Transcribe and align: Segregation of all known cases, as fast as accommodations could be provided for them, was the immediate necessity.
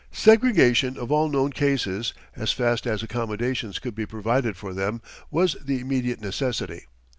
Segregation 0.11 0.97
of 0.97 1.11
all 1.11 1.29
known 1.29 1.51
cases, 1.51 2.11
as 2.35 2.51
fast 2.51 2.87
as 2.87 3.03
accommodations 3.03 3.77
could 3.77 3.93
be 3.93 4.07
provided 4.07 4.57
for 4.57 4.73
them, 4.73 4.99
was 5.29 5.55
the 5.63 5.79
immediate 5.79 6.19
necessity. 6.19 6.87